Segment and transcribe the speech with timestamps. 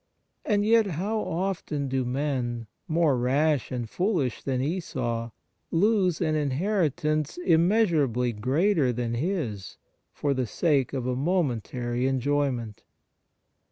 [0.43, 5.29] And yet how often do men, more rash and foolish than Esau,
[5.69, 9.77] lose an inheritance immeasurably greater than his
[10.11, 12.81] for the sake of a momentary enjoy ment